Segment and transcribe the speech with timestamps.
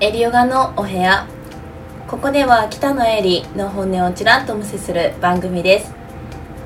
[0.00, 1.26] エリヨガのお部屋。
[2.06, 5.92] ここでは北野エリの本音をちらっとお見せする番組です。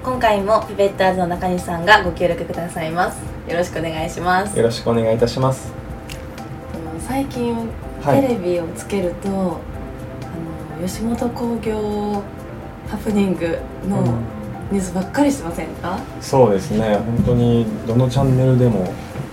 [0.05, 3.23] 今回もピペッターズの中西さんがご協力くださいます。
[3.49, 4.55] よろしくお願いします。
[4.59, 5.73] よろしくお願いいたします。
[6.99, 7.57] 最近
[8.03, 8.21] はい。
[8.21, 9.33] テレビをつけると、あ
[10.83, 12.23] の吉本興業
[12.87, 13.59] ハプニング
[13.89, 14.03] の
[14.71, 16.97] ニュースばっかりしてませんか、そうですね。
[16.97, 18.93] 本当にどのチャンネルでも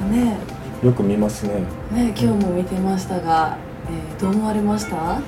[0.09, 0.37] ね。
[0.81, 1.63] よく見ますね。
[1.91, 3.57] えねえ今日も見てましたが、
[3.89, 5.19] えーどう思われました？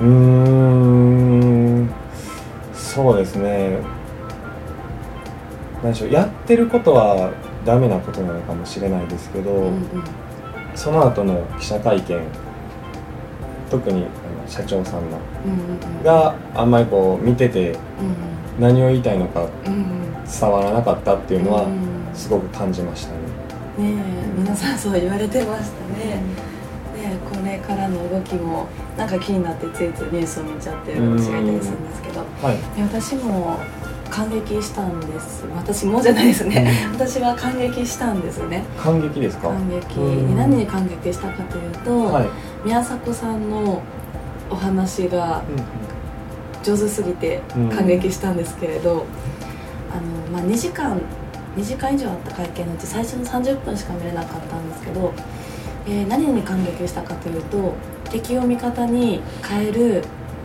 [0.00, 1.90] うーん
[2.74, 3.78] そうですね。
[5.82, 7.30] 何でしょうやってることは
[7.64, 9.82] ダメなことなのかもしれないですけど、うんうん。
[10.74, 12.20] その後の記者会見
[13.70, 14.06] 特に
[14.46, 17.78] 社長さんのうんうんがあんまりこう見ててうん
[18.58, 23.90] 何を言いたいのか伝わらなかったっていうのはうんすごく感じましたね。
[23.92, 24.02] ね
[24.36, 26.22] え皆さんそう言われてましたね、
[26.94, 32.20] ねえこれからの動きもなんか気になってついついニュースを見ちゃってる私がいたりするんですけど。
[32.20, 33.58] はい、で私も
[34.10, 35.44] 感激したんです。
[35.54, 36.88] 私もじゃないですね。
[36.92, 38.64] 私は感激したんですね。
[38.76, 39.48] 感激ですか？
[39.48, 40.00] 感激。
[40.00, 40.36] うん。
[40.36, 42.28] 何に感激したかというと、はい、
[42.64, 43.80] 宮迫さんの
[44.50, 45.44] お話が
[46.64, 49.06] 上手すぎて感激したんですけれど、
[49.92, 51.00] あのまあ、2時間
[51.56, 55.12] 2時間以上あった会見のうち最初の30分しか見れなかったんですけど、
[55.86, 57.74] えー何に感激したかというと
[58.10, 60.02] 敵を味方に変える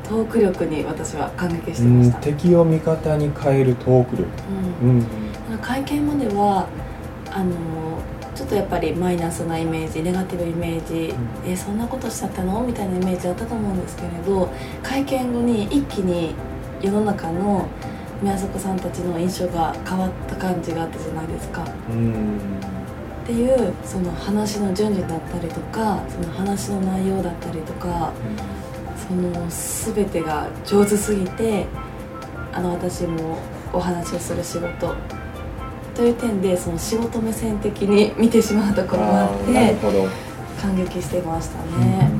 [0.07, 4.27] トーク力に私は感激してうんました、敵を味方に変えるトーク力、
[4.81, 4.89] うん。
[4.89, 5.05] うん
[5.61, 6.67] 会見までは
[7.31, 7.53] あの
[8.35, 11.13] ちょっとやっぱりマイナスなイメージネガティブイメージ、
[11.45, 14.49] えーそんなことしちゃったのみたいなイメージだったと思うんですけれど
[14.83, 16.35] 会見後に一気に
[16.81, 17.67] 世の中の
[18.21, 21.65] 宮迫さんたちの印象が変わった感じがあったじゃないですか。
[21.89, 22.39] うん
[23.25, 28.13] っていうその話の順序だったりとかその話の内容だったりとか
[29.07, 29.31] その
[29.95, 31.65] 全てが上手すぎて
[32.53, 33.39] あの私も
[33.73, 34.95] お話をする仕事
[35.95, 39.75] という点でその仕事目線的に見てしまうところがあって
[40.61, 42.11] 感激していましたね。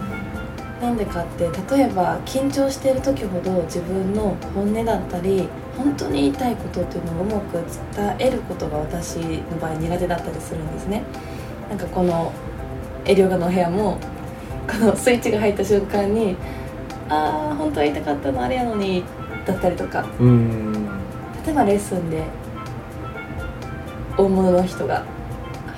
[0.81, 5.47] なんでかって例えば緊張している時ほど自分の本音だったり
[5.77, 7.63] 本当に言いたいことっていうのをうまく
[7.95, 11.03] 伝えることが私の場合苦手だったりするんですね。
[11.69, 12.31] なんかこの
[13.05, 13.97] エリオガのお部屋も
[14.67, 16.35] このスイッチが入った瞬間に
[17.09, 19.03] ああ本当は言いたかったのあれやのに
[19.45, 20.05] だったりとか。
[20.19, 20.73] うん。
[21.45, 22.23] 例えばレッスンで
[24.17, 25.05] 大物の人が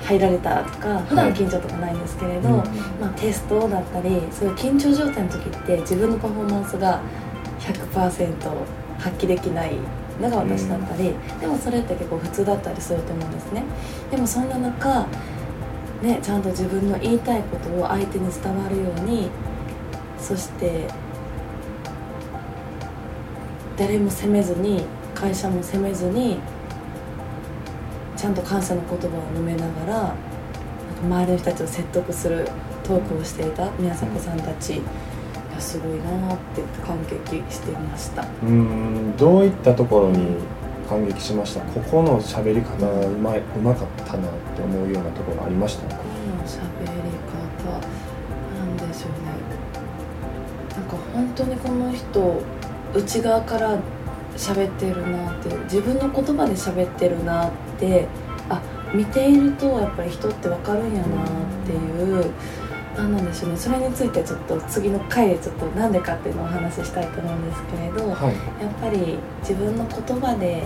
[0.08, 2.54] 入られたとか普段緊張とかないんですけれど、うん。
[2.98, 7.02] まあ、テストだったりそういう緊張状態の時って自分のパフォーマンスが
[7.60, 8.34] 100%
[8.98, 9.72] 発揮できない
[10.18, 13.62] のが私だったり、でもそれって結構普通だったりすると思うんですね。
[14.10, 15.06] でもそんな中、
[16.02, 19.28] ね、ちゃんと自分の言いたいことを相手に伝わるように
[20.18, 20.88] そして
[23.76, 26.38] 誰も責めずに会社も責めずに
[28.18, 30.14] ちゃんと感謝の言葉を述べながらなんか
[31.02, 32.48] 周りの人たちを説得する
[32.82, 34.82] トークをしていた宮迫さんたちい
[35.52, 38.26] やすごいなって感激していました。
[38.42, 40.36] うんどういったところに
[40.88, 41.60] 感激しました？
[41.60, 45.94] ここの喋り方うまいうまかったなって思うようなところありました？
[45.94, 47.70] この喋り方
[48.58, 49.28] なんでしょうね。
[50.74, 52.42] なんか本当にこの人
[52.94, 53.78] 内側から
[54.38, 58.06] 喋ってるなっていう自分の言葉で喋ってるなって
[58.48, 58.62] あ
[58.94, 61.26] 見ているとやっぱり人って分かるんやなっ
[61.66, 62.30] ていう
[62.96, 63.56] 何なんでしょうね。
[63.56, 68.34] それについてちょっと次の回でちょっとなんでかっていうのをお話ししたいと思うんですけれど、はい。
[68.62, 70.62] やっぱり自分の言葉で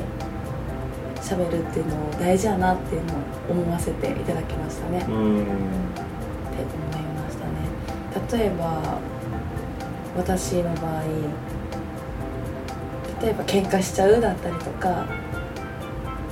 [1.17, 3.17] 喋るっていうのを大事やなっていうのを
[3.51, 5.05] 思わせていただきましたね。
[5.09, 5.43] うん。
[5.43, 5.53] って
[6.63, 8.39] 思いましたね。
[8.39, 8.99] 例えば
[10.17, 11.03] 私の場合
[13.23, 15.07] 例えば喧嘩しちゃうだったりとか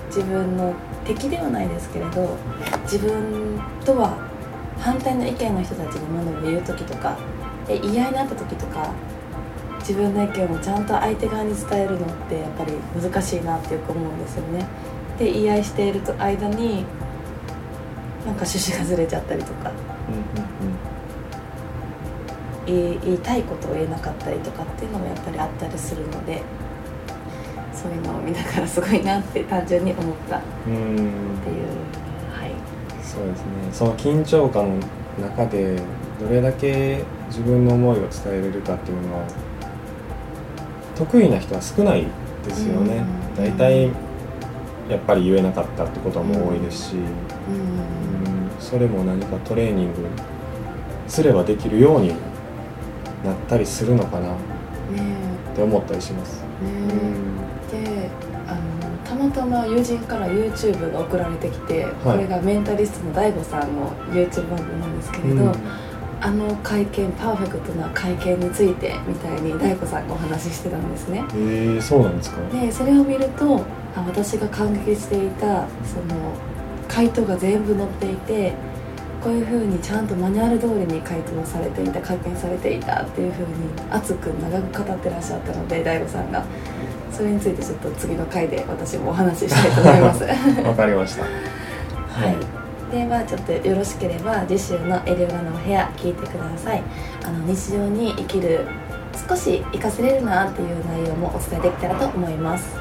[0.09, 0.75] 自分の
[1.05, 2.37] 敵ではないですけれど
[2.83, 4.19] 自分とは
[4.77, 7.17] 反対の意見の人たちにものを言う時とか
[7.69, 8.93] え言い合いになった時とか
[9.79, 14.67] 自分の意見をちゃんと相手側に伝えるのってやっぱり難しいなってよく思うんですよね。
[15.19, 16.85] で言い合いしている間に
[18.27, 19.73] なんか趣旨がずれちゃったりとか
[22.67, 26.43] 言い言いたいことを言えなかったりとかっていうのもやっぱりあったりするので
[27.81, 30.37] そういうのを見ながらすごいなって単純に思った。
[30.37, 30.77] っていう。
[32.31, 32.51] はい。
[33.03, 33.47] そうですね。
[33.73, 34.87] その緊張感の
[35.29, 35.81] 中で
[36.21, 39.25] どれだけ自分の思いを伝えれるかっていうのは
[40.95, 42.07] 得意な人は少ない
[42.47, 43.03] ですよね。
[43.39, 43.45] うん。
[43.45, 43.85] 大体
[44.91, 47.03] やっぱり言えなかったってことも多いですし、うん。
[47.03, 48.51] うん。
[48.59, 50.07] それも何かトレーニング
[51.09, 52.09] すればできるように
[53.25, 54.37] なったりするのかなね
[55.53, 56.45] って思ったりします。
[56.63, 56.69] うん。
[56.69, 58.11] えで
[58.47, 65.55] あのたまたま友人から YouTube が送られてきて、これがメンタリストの DAIGO さんの YouTube 番組なんですけれど、うん。
[66.23, 71.25] あの会見パーフェクトな会見についてみたいに DAIGO さんがお話ししてたんですね。
[71.31, 72.37] えー、そうなんですか？
[72.53, 73.65] でそれを見ると
[73.97, 76.35] あ私が感激していたその
[76.89, 78.53] 回答が全部載っていて
[79.25, 83.47] こういうふうにちゃんとマニュアル通りに回答されていた会見されていたっていうふうに
[83.91, 86.45] 熱く長く語ってらっしゃったので DAIGO さんが
[87.13, 90.25] それについてちょっと次の回で私もお話ししたいと思います。
[90.67, 91.23] わかりました。
[91.23, 91.29] は
[92.91, 96.83] い、でまあちょっとよろしければ次週の「エリオラのお部屋」聞いてください。
[97.25, 98.67] あの日常に生きる
[99.29, 102.77] 少し活かせれるなっていう内容もお伝えできたらと思います。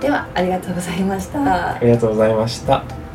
[0.00, 1.74] ではありがとうございました。
[1.74, 3.07] ありがとうございました。